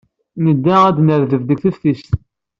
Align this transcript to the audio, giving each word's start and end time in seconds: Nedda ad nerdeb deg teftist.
Nedda 0.45 0.77
ad 0.87 0.97
nerdeb 1.07 1.43
deg 1.49 1.59
teftist. 1.63 2.11